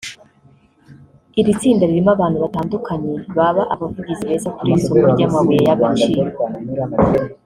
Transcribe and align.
“Iri 1.39 1.53
tsinda 1.59 1.83
ririmo 1.89 2.11
abantu 2.13 2.37
batandukanye 2.43 3.13
baba 3.37 3.63
abavugizi 3.73 4.23
beza 4.29 4.49
kuri 4.55 4.69
iri 4.71 4.81
soko 4.85 5.05
ry’amabuye 5.13 5.61
y’agaciro 5.67 6.31